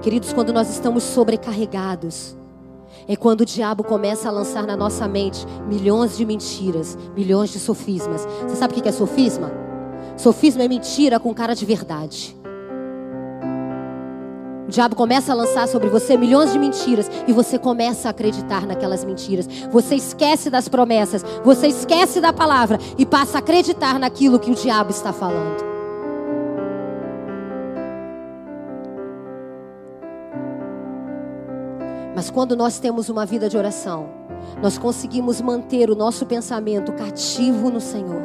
[0.02, 2.38] Queridos, quando nós estamos sobrecarregados,
[3.06, 7.60] é quando o diabo começa a lançar na nossa mente milhões de mentiras, milhões de
[7.60, 8.26] sofismas.
[8.44, 9.52] Você sabe o que é sofisma?
[10.16, 12.39] Sofisma é mentira com cara de verdade.
[14.70, 18.68] O diabo começa a lançar sobre você milhões de mentiras e você começa a acreditar
[18.68, 19.48] naquelas mentiras.
[19.72, 24.54] Você esquece das promessas, você esquece da palavra e passa a acreditar naquilo que o
[24.54, 25.58] diabo está falando.
[32.16, 34.08] Mas quando nós temos uma vida de oração,
[34.62, 38.22] nós conseguimos manter o nosso pensamento cativo no Senhor.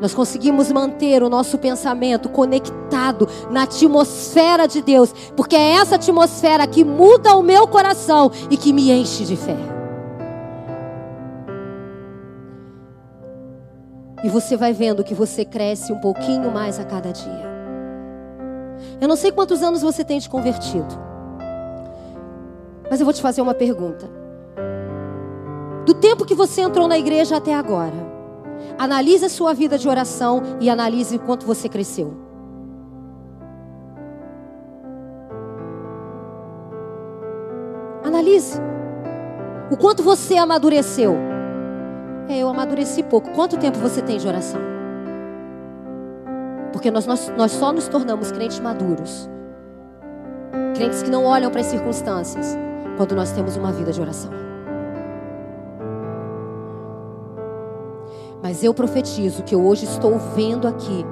[0.00, 6.66] Nós conseguimos manter o nosso pensamento conectado na atmosfera de Deus, porque é essa atmosfera
[6.66, 9.56] que muda o meu coração e que me enche de fé.
[14.22, 17.54] E você vai vendo que você cresce um pouquinho mais a cada dia.
[19.00, 20.98] Eu não sei quantos anos você tem de convertido,
[22.88, 24.08] mas eu vou te fazer uma pergunta.
[25.84, 28.13] Do tempo que você entrou na igreja até agora,
[28.78, 32.14] Analise a sua vida de oração e analise o quanto você cresceu.
[38.02, 38.60] Analise
[39.70, 41.14] o quanto você amadureceu.
[42.28, 43.30] É, eu amadureci pouco.
[43.30, 44.60] Quanto tempo você tem de oração?
[46.72, 49.28] Porque nós, nós, nós só nos tornamos crentes maduros.
[50.74, 52.56] Crentes que não olham para as circunstâncias.
[52.96, 54.30] Quando nós temos uma vida de oração.
[58.44, 61.02] Mas eu profetizo que eu hoje estou vendo aqui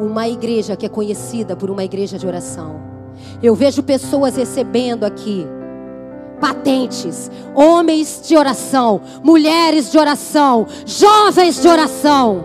[0.00, 2.82] uma igreja que é conhecida por uma igreja de oração.
[3.40, 5.46] Eu vejo pessoas recebendo aqui
[6.40, 12.42] patentes, homens de oração, mulheres de oração, jovens de oração.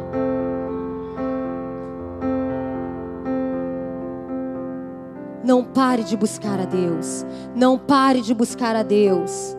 [5.44, 7.26] Não pare de buscar a Deus.
[7.56, 9.58] Não pare de buscar a Deus.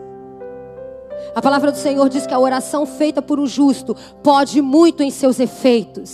[1.33, 5.09] A palavra do Senhor diz que a oração feita por um justo pode muito em
[5.09, 6.13] seus efeitos.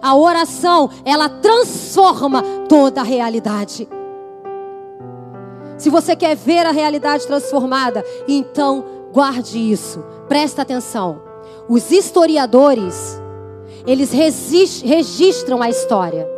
[0.00, 3.88] A oração, ela transforma toda a realidade.
[5.76, 10.02] Se você quer ver a realidade transformada, então guarde isso.
[10.28, 11.20] Presta atenção.
[11.68, 13.20] Os historiadores,
[13.86, 16.28] eles registram a história.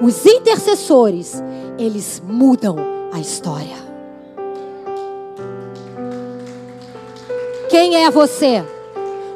[0.00, 1.42] Os intercessores,
[1.78, 2.76] eles mudam
[3.12, 3.91] a história.
[7.72, 8.62] Quem é você?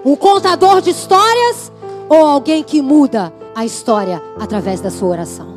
[0.05, 1.73] Um contador de histórias
[2.07, 5.57] ou alguém que muda a história através da sua oração?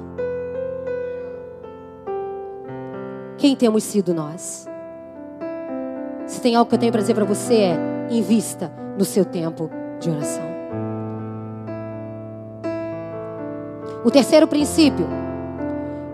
[3.37, 4.65] Quem temos sido nós?
[6.25, 7.77] Se tem algo que eu tenho para dizer para você é
[8.09, 10.45] invista no seu tempo de oração.
[14.05, 15.05] O terceiro princípio,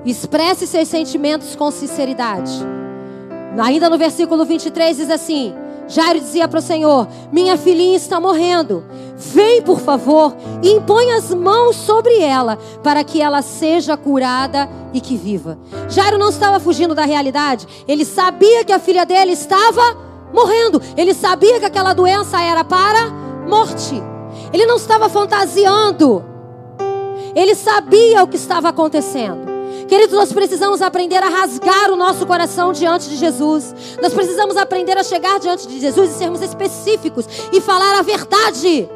[0.03, 2.53] expresse seus sentimentos com sinceridade.
[3.63, 5.53] Ainda no versículo 23 diz assim:
[5.87, 8.83] Jairo dizia para o Senhor: Minha filhinha está morrendo.
[9.17, 14.99] Vem, por favor, e impõe as mãos sobre ela, para que ela seja curada e
[14.99, 15.57] que viva.
[15.89, 19.97] Jairo não estava fugindo da realidade, ele sabia que a filha dele estava
[20.33, 23.09] morrendo, ele sabia que aquela doença era para
[23.47, 24.01] morte.
[24.51, 26.23] Ele não estava fantasiando,
[27.33, 29.54] ele sabia o que estava acontecendo.
[29.87, 33.73] Queridos, nós precisamos aprender a rasgar o nosso coração diante de Jesus.
[34.01, 38.89] Nós precisamos aprender a chegar diante de Jesus e sermos específicos e falar a verdade.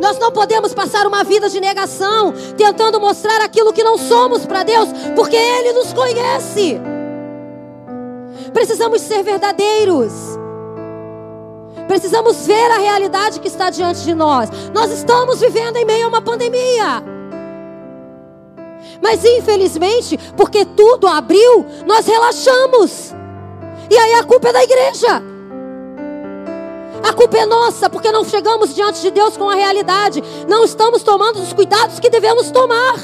[0.00, 4.62] Nós não podemos passar uma vida de negação, tentando mostrar aquilo que não somos para
[4.62, 6.80] Deus, porque Ele nos conhece.
[8.52, 10.12] Precisamos ser verdadeiros.
[11.86, 14.48] Precisamos ver a realidade que está diante de nós.
[14.72, 17.02] Nós estamos vivendo em meio a uma pandemia.
[19.02, 23.14] Mas infelizmente, porque tudo abriu, nós relaxamos.
[23.90, 25.22] E aí a culpa é da igreja.
[27.02, 30.22] A culpa é nossa, porque não chegamos diante de Deus com a realidade.
[30.46, 32.96] Não estamos tomando os cuidados que devemos tomar.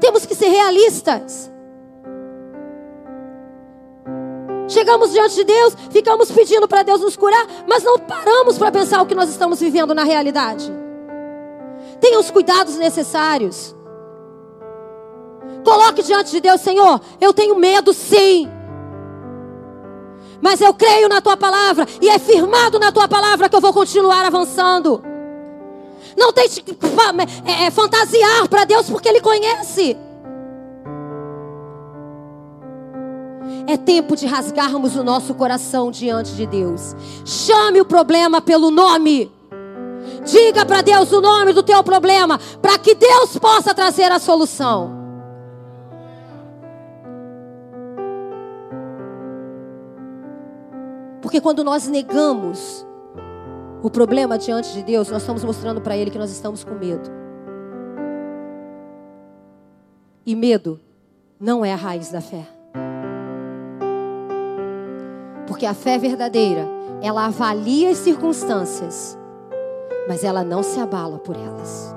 [0.00, 1.53] Temos que ser realistas.
[4.68, 9.02] Chegamos diante de Deus, ficamos pedindo para Deus nos curar, mas não paramos para pensar
[9.02, 10.72] o que nós estamos vivendo na realidade.
[12.00, 13.74] Tenha os cuidados necessários.
[15.64, 18.48] Coloque diante de Deus, Senhor, eu tenho medo sim.
[20.40, 23.72] Mas eu creio na tua palavra e é firmado na tua palavra que eu vou
[23.72, 25.02] continuar avançando.
[26.16, 26.62] Não tente
[27.46, 29.96] é, é, fantasiar para Deus porque Ele conhece.
[33.66, 36.94] É tempo de rasgarmos o nosso coração diante de Deus.
[37.24, 39.32] Chame o problema pelo nome.
[40.24, 45.04] Diga para Deus o nome do teu problema, para que Deus possa trazer a solução.
[51.22, 52.86] Porque quando nós negamos
[53.82, 57.10] o problema diante de Deus, nós estamos mostrando para Ele que nós estamos com medo.
[60.26, 60.80] E medo
[61.38, 62.46] não é a raiz da fé.
[65.54, 66.68] Porque a fé verdadeira,
[67.00, 69.16] ela avalia as circunstâncias,
[70.08, 71.94] mas ela não se abala por elas.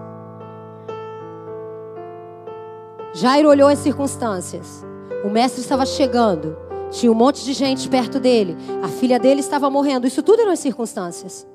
[3.16, 4.86] Jairo olhou as circunstâncias.
[5.26, 6.56] O mestre estava chegando.
[6.92, 8.56] Tinha um monte de gente perto dele.
[8.84, 10.06] A filha dele estava morrendo.
[10.06, 11.48] Isso tudo eram as circunstâncias.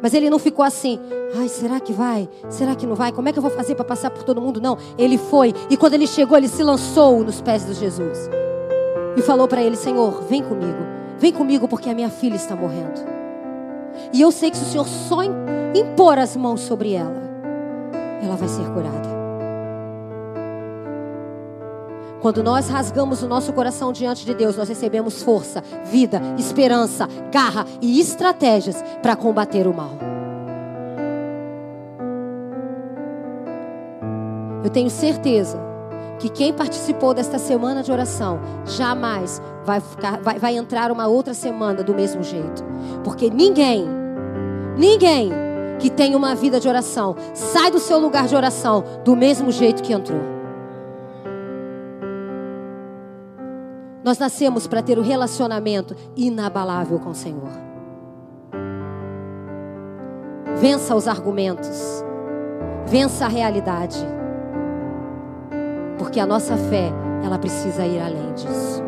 [0.00, 1.00] Mas ele não ficou assim,
[1.36, 2.28] ai, será que vai?
[2.48, 3.10] Será que não vai?
[3.10, 4.60] Como é que eu vou fazer para passar por todo mundo?
[4.60, 5.52] Não, ele foi.
[5.68, 8.30] E quando ele chegou, ele se lançou nos pés de Jesus
[9.16, 10.78] e falou para ele: Senhor, vem comigo,
[11.18, 13.00] vem comigo porque a minha filha está morrendo.
[14.12, 15.22] E eu sei que se o Senhor só
[15.74, 17.20] impor as mãos sobre ela,
[18.22, 19.20] ela vai ser curada.
[22.20, 27.64] Quando nós rasgamos o nosso coração diante de Deus, nós recebemos força, vida, esperança, garra
[27.80, 29.92] e estratégias para combater o mal.
[34.62, 35.69] Eu tenho certeza
[36.20, 41.32] que quem participou desta semana de oração jamais vai, ficar, vai, vai entrar uma outra
[41.32, 42.62] semana do mesmo jeito.
[43.02, 43.88] Porque ninguém,
[44.76, 45.32] ninguém
[45.78, 49.82] que tem uma vida de oração sai do seu lugar de oração do mesmo jeito
[49.82, 50.20] que entrou.
[54.04, 57.50] Nós nascemos para ter um relacionamento inabalável com o Senhor.
[60.56, 62.04] Vença os argumentos.
[62.86, 64.19] Vença a realidade.
[66.00, 66.90] Porque a nossa fé,
[67.22, 68.82] ela precisa ir além disso.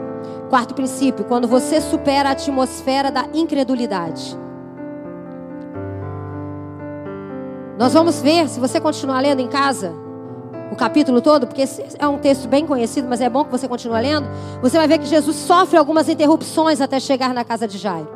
[0.48, 4.34] Quarto princípio, quando você supera a atmosfera da incredulidade.
[7.78, 9.92] Nós vamos ver, se você continuar lendo em casa,
[10.70, 11.64] o capítulo todo, porque
[11.98, 14.26] é um texto bem conhecido, mas é bom que você continue lendo.
[14.62, 18.08] Você vai ver que Jesus sofre algumas interrupções até chegar na casa de Jairo.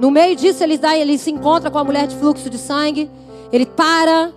[0.00, 3.08] No meio disso, ele, dá, ele se encontra com a mulher de fluxo de sangue.
[3.52, 4.32] Ele para,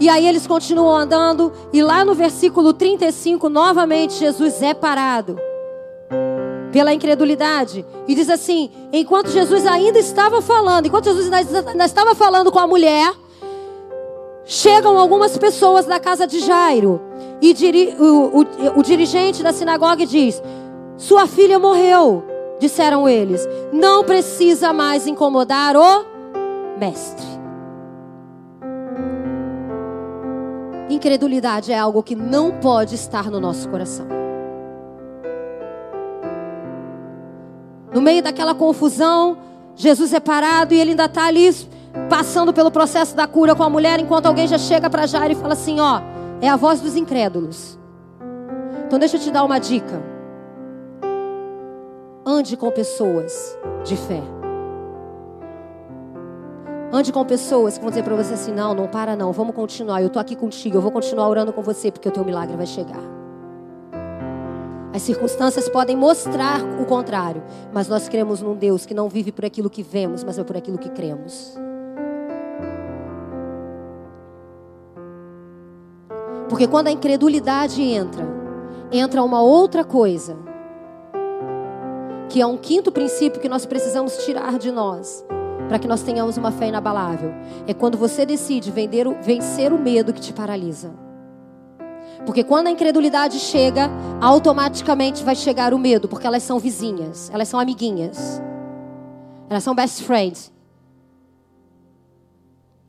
[0.00, 5.38] e aí eles continuam andando, e lá no versículo 35, novamente Jesus é parado
[6.74, 7.86] pela incredulidade.
[8.08, 12.66] E diz assim: enquanto Jesus ainda estava falando, enquanto Jesus ainda estava falando com a
[12.66, 13.14] mulher,
[14.44, 17.00] chegam algumas pessoas da casa de Jairo.
[17.40, 20.42] E diri, o, o, o dirigente da sinagoga diz:
[20.96, 22.24] Sua filha morreu.
[22.58, 26.04] Disseram eles: Não precisa mais incomodar o
[26.78, 27.33] mestre.
[31.04, 34.06] Incredulidade é algo que não pode estar no nosso coração.
[37.92, 39.36] No meio daquela confusão,
[39.76, 41.54] Jesus é parado e ele ainda está ali
[42.08, 45.36] passando pelo processo da cura com a mulher, enquanto alguém já chega para Jairo e
[45.36, 46.00] fala assim: Ó,
[46.40, 47.78] é a voz dos incrédulos.
[48.86, 50.02] Então deixa eu te dar uma dica.
[52.24, 54.22] Ande com pessoas de fé.
[56.94, 60.00] Ande com pessoas que vão dizer para você assim: não, não para não, vamos continuar.
[60.00, 62.66] Eu estou aqui contigo, eu vou continuar orando com você porque o teu milagre vai
[62.66, 63.02] chegar.
[64.94, 69.44] As circunstâncias podem mostrar o contrário, mas nós cremos num Deus que não vive por
[69.44, 71.58] aquilo que vemos, mas é por aquilo que cremos.
[76.48, 78.24] Porque quando a incredulidade entra,
[78.92, 80.36] entra uma outra coisa,
[82.28, 85.26] que é um quinto princípio que nós precisamos tirar de nós
[85.68, 87.32] para que nós tenhamos uma fé inabalável.
[87.66, 90.92] É quando você decide vender, vencer o medo que te paralisa.
[92.26, 93.90] Porque quando a incredulidade chega,
[94.20, 98.40] automaticamente vai chegar o medo, porque elas são vizinhas, elas são amiguinhas,
[99.48, 100.52] elas são best friends.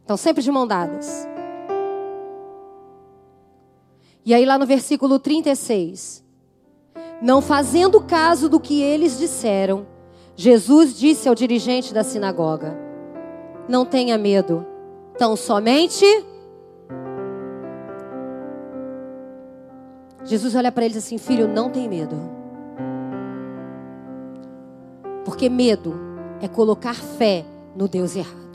[0.02, 1.28] Estão sempre de mão dadas.
[4.24, 6.24] E aí, lá no versículo 36,
[7.22, 9.86] não fazendo caso do que eles disseram,
[10.36, 12.78] Jesus disse ao dirigente da sinagoga:
[13.70, 14.66] Não tenha medo,
[15.18, 16.06] tão somente.
[20.26, 22.18] Jesus olha para eles assim: Filho, não tem medo.
[25.24, 25.96] Porque medo
[26.42, 28.46] é colocar fé no Deus errado.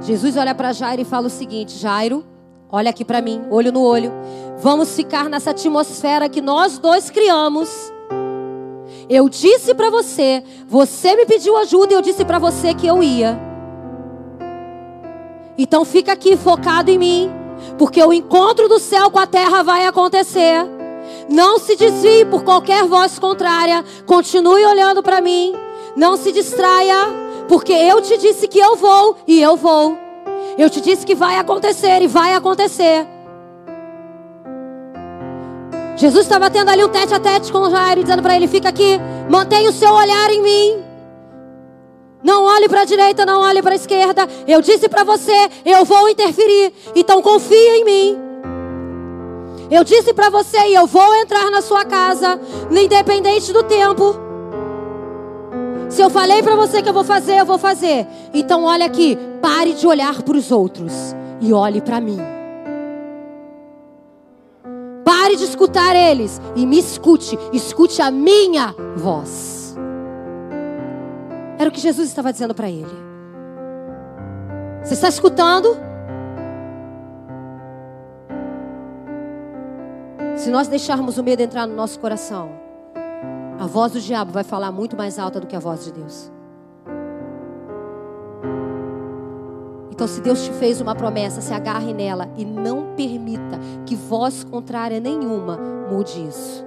[0.00, 2.24] Jesus olha para Jairo e fala o seguinte: Jairo,
[2.70, 4.10] olha aqui para mim, olho no olho.
[4.56, 7.92] Vamos ficar nessa atmosfera que nós dois criamos
[9.08, 13.02] Eu disse para você, você me pediu ajuda e eu disse para você que eu
[13.02, 13.38] ia.
[15.56, 17.30] Então fica aqui focado em mim,
[17.78, 20.66] porque o encontro do céu com a terra vai acontecer.
[21.28, 23.84] Não se desvie por qualquer voz contrária.
[24.06, 25.54] Continue olhando para mim.
[25.96, 26.96] Não se distraia,
[27.48, 29.96] porque eu te disse que eu vou e eu vou.
[30.58, 33.06] Eu te disse que vai acontecer e vai acontecer.
[35.96, 38.98] Jesus estava tendo ali um tete a tete com Jairo, dizendo para ele: Fica aqui,
[39.30, 40.84] mantenha o seu olhar em mim.
[42.24, 44.26] Não olhe para a direita, não olhe para a esquerda.
[44.48, 46.72] Eu disse para você, eu vou interferir.
[46.96, 48.18] Então confia em mim.
[49.70, 52.40] Eu disse para você eu vou entrar na sua casa,
[52.70, 54.16] independente do tempo.
[55.90, 58.06] Se eu falei para você que eu vou fazer, eu vou fazer.
[58.32, 62.33] Então olha aqui, pare de olhar para os outros e olhe para mim.
[65.34, 67.36] Pare de escutar eles e me escute.
[67.52, 69.76] Escute a minha voz.
[71.58, 72.94] Era o que Jesus estava dizendo para ele.
[74.84, 75.76] Você está escutando?
[80.36, 82.50] Se nós deixarmos o medo entrar no nosso coração,
[83.58, 86.30] a voz do diabo vai falar muito mais alta do que a voz de Deus.
[89.94, 94.42] Então, se Deus te fez uma promessa, se agarre nela e não permita que voz
[94.42, 95.56] contrária nenhuma
[95.88, 96.64] mude isso.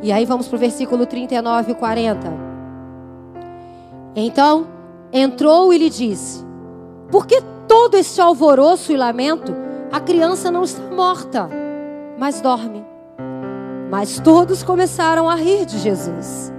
[0.00, 2.32] E aí vamos para o versículo 39 e 40.
[4.14, 4.68] Então
[5.12, 6.44] entrou e lhe disse:
[7.10, 9.52] Por que todo esse alvoroço e lamento?
[9.90, 11.50] A criança não está morta,
[12.20, 12.84] mas dorme.
[13.90, 16.52] Mas todos começaram a rir de Jesus.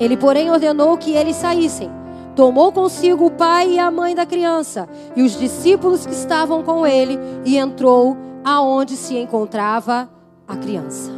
[0.00, 2.05] Ele, porém, ordenou que eles saíssem
[2.36, 6.86] tomou consigo o pai e a mãe da criança e os discípulos que estavam com
[6.86, 10.08] ele e entrou aonde se encontrava
[10.46, 11.10] a criança.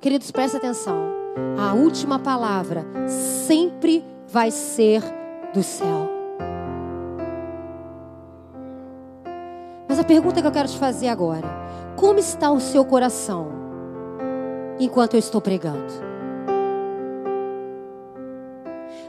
[0.00, 1.18] Queridos, presta atenção.
[1.58, 5.02] A última palavra sempre vai ser
[5.54, 6.08] do céu.
[9.88, 11.48] Mas a pergunta que eu quero te fazer agora:
[11.96, 13.48] como está o seu coração
[14.78, 16.09] enquanto eu estou pregando?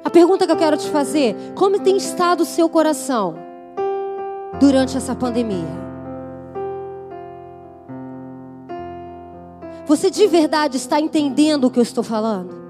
[0.04, 3.36] A pergunta que eu quero te fazer: como tem estado o seu coração
[4.60, 5.82] durante essa pandemia?
[9.86, 12.62] Você de verdade está entendendo o que eu estou falando?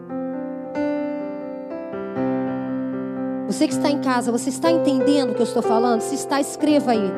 [3.48, 6.02] Você que está em casa, você está entendendo o que eu estou falando?
[6.02, 7.12] Se está, escreva aí.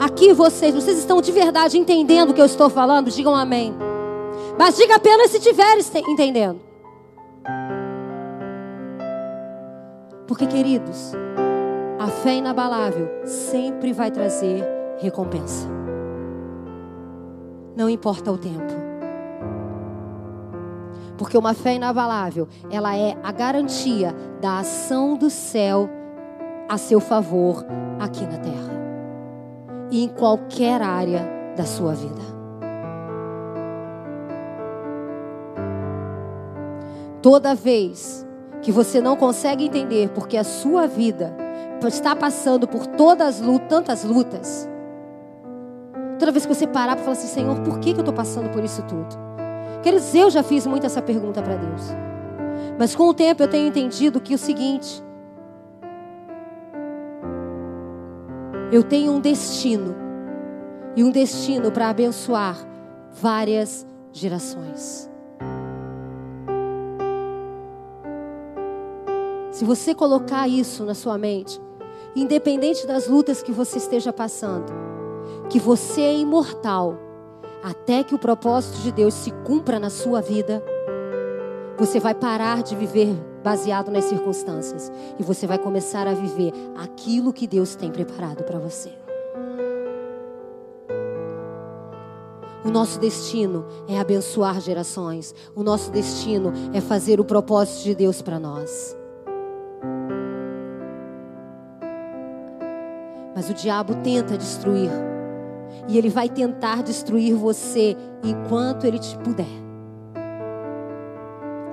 [0.00, 3.10] Aqui vocês, vocês estão de verdade entendendo o que eu estou falando?
[3.10, 3.74] Digam amém.
[4.58, 5.78] Mas diga apenas se estiver
[6.08, 6.69] entendendo.
[10.30, 11.12] Porque, queridos,
[11.98, 14.64] a fé inabalável sempre vai trazer
[15.00, 15.66] recompensa.
[17.76, 18.72] Não importa o tempo.
[21.18, 25.90] Porque uma fé inabalável, ela é a garantia da ação do céu
[26.68, 27.66] a seu favor
[27.98, 28.72] aqui na terra.
[29.90, 32.22] E em qualquer área da sua vida.
[37.20, 38.29] Toda vez
[38.62, 41.34] que você não consegue entender porque a sua vida
[41.86, 44.68] está passando por todas lutas, tantas lutas.
[46.18, 48.50] Toda vez que você parar para falar assim, Senhor, por que, que eu estou passando
[48.50, 49.08] por isso tudo?
[49.82, 51.82] Queridos, eu já fiz muito essa pergunta para Deus.
[52.78, 55.02] Mas com o tempo eu tenho entendido que o seguinte:
[58.70, 59.94] eu tenho um destino,
[60.94, 62.56] e um destino para abençoar
[63.10, 65.09] várias gerações.
[69.60, 71.60] Se você colocar isso na sua mente,
[72.16, 74.72] independente das lutas que você esteja passando,
[75.50, 76.98] que você é imortal,
[77.62, 80.64] até que o propósito de Deus se cumpra na sua vida,
[81.76, 87.30] você vai parar de viver baseado nas circunstâncias e você vai começar a viver aquilo
[87.30, 88.90] que Deus tem preparado para você.
[92.64, 95.34] O nosso destino é abençoar gerações.
[95.54, 98.98] O nosso destino é fazer o propósito de Deus para nós.
[103.40, 104.90] Mas o diabo tenta destruir.
[105.88, 109.46] E ele vai tentar destruir você enquanto ele te puder.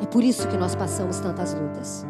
[0.02, 2.06] É por isso que nós passamos tantas lutas.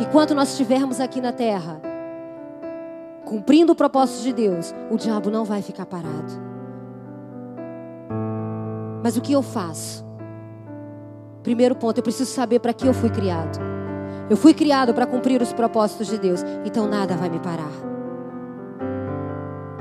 [0.00, 1.82] Enquanto nós estivermos aqui na terra,
[3.24, 6.32] cumprindo o propósito de Deus, o diabo não vai ficar parado.
[9.02, 10.06] Mas o que eu faço?
[11.42, 13.71] Primeiro ponto, eu preciso saber para que eu fui criado.
[14.32, 17.70] Eu fui criado para cumprir os propósitos de Deus, então nada vai me parar.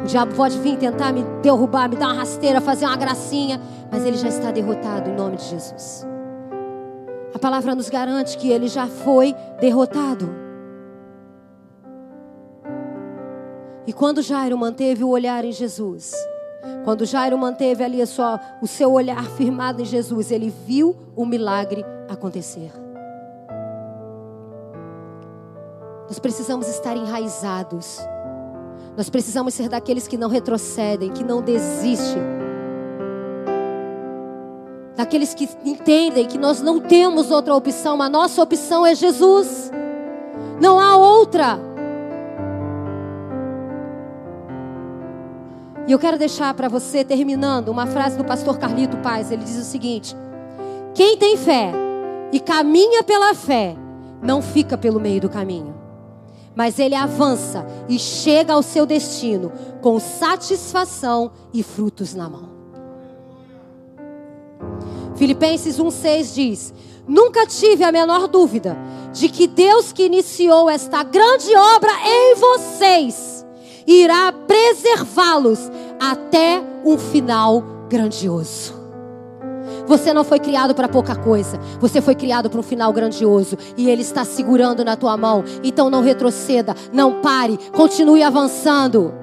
[0.03, 4.03] O diabo pode vir tentar me derrubar, me dar uma rasteira, fazer uma gracinha, mas
[4.05, 6.05] ele já está derrotado em nome de Jesus.
[7.33, 10.29] A palavra nos garante que ele já foi derrotado.
[13.87, 16.13] E quando Jairo manteve o olhar em Jesus,
[16.83, 21.85] quando Jairo manteve ali sua, o seu olhar firmado em Jesus, ele viu o milagre
[22.09, 22.90] acontecer.
[26.11, 27.97] Nós precisamos estar enraizados.
[28.97, 32.21] Nós precisamos ser daqueles que não retrocedem, que não desistem.
[34.97, 39.71] Daqueles que entendem que nós não temos outra opção, a nossa opção é Jesus.
[40.59, 41.57] Não há outra.
[45.87, 49.31] E eu quero deixar para você, terminando, uma frase do pastor Carlito Paz.
[49.31, 50.13] Ele diz o seguinte:
[50.93, 51.71] Quem tem fé
[52.33, 53.77] e caminha pela fé,
[54.21, 55.79] não fica pelo meio do caminho
[56.55, 62.49] mas ele avança e chega ao seu destino com satisfação e frutos na mão.
[65.15, 66.73] Filipenses 1,6 diz:
[67.07, 68.77] Nunca tive a menor dúvida
[69.13, 73.45] de que Deus que iniciou esta grande obra em vocês
[73.85, 75.59] irá preservá-los
[75.99, 78.80] até um final grandioso.
[79.91, 81.59] Você não foi criado para pouca coisa.
[81.81, 83.57] Você foi criado para um final grandioso.
[83.75, 85.43] E Ele está segurando na tua mão.
[85.61, 89.13] Então não retroceda, não pare, continue avançando.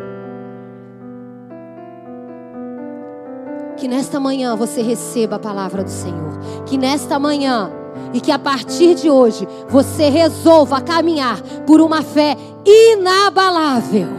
[3.78, 6.38] Que nesta manhã você receba a palavra do Senhor.
[6.66, 7.72] Que nesta manhã
[8.12, 14.17] e que a partir de hoje você resolva caminhar por uma fé inabalável.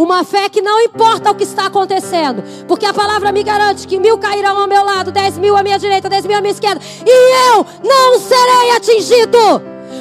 [0.00, 2.42] Uma fé que não importa o que está acontecendo.
[2.66, 5.78] Porque a palavra me garante que mil cairão ao meu lado, dez mil à minha
[5.78, 6.80] direita, dez mil à minha esquerda.
[7.06, 9.38] E eu não serei atingido.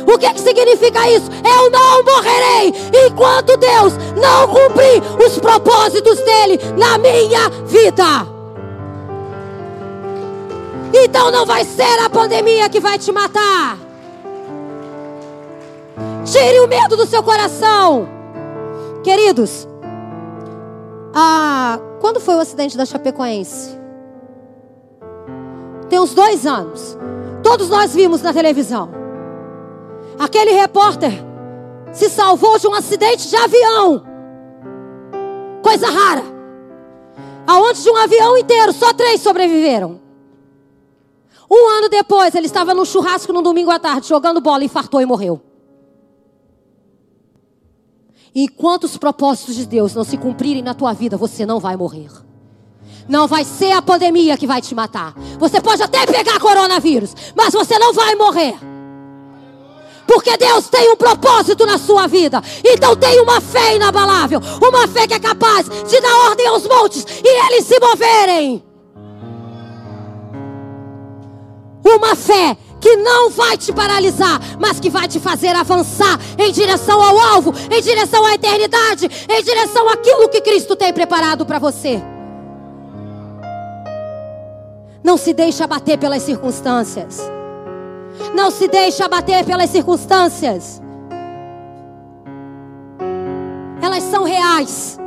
[0.08, 1.30] O que, que significa isso?
[1.44, 2.74] Eu não morrerei
[3.06, 8.26] enquanto Deus não cumprir os propósitos dele na minha vida.
[10.94, 13.78] Então não vai ser a pandemia que vai te matar.
[16.24, 18.08] Tire o medo do seu coração.
[19.04, 19.68] Queridos,
[21.22, 23.78] ah, quando foi o acidente da Chapecoense?
[25.90, 26.98] Tem uns dois anos.
[27.44, 28.90] Todos nós vimos na televisão.
[30.18, 31.12] Aquele repórter
[31.92, 34.04] se salvou de um acidente de avião.
[35.62, 36.24] Coisa rara.
[37.46, 40.00] Aonde de um avião inteiro, só três sobreviveram.
[41.52, 45.06] Um ano depois, ele estava num churrasco no domingo à tarde, jogando bola, infartou e
[45.06, 45.42] morreu.
[48.34, 52.10] Enquanto os propósitos de Deus não se cumprirem na tua vida, você não vai morrer.
[53.08, 55.16] Não vai ser a pandemia que vai te matar.
[55.40, 58.56] Você pode até pegar coronavírus, mas você não vai morrer.
[60.06, 62.42] Porque Deus tem um propósito na sua vida.
[62.64, 64.40] Então tem uma fé inabalável.
[64.60, 68.64] Uma fé que é capaz de dar ordem aos montes e eles se moverem.
[71.86, 77.02] Uma fé que não vai te paralisar, mas que vai te fazer avançar em direção
[77.02, 82.02] ao alvo, em direção à eternidade, em direção àquilo que Cristo tem preparado para você.
[85.04, 87.20] Não se deixe abater pelas circunstâncias.
[88.36, 90.82] Não se deixe abater pelas circunstâncias.
[93.82, 95.00] Elas são reais,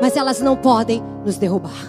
[0.00, 1.86] mas elas não podem nos derrubar.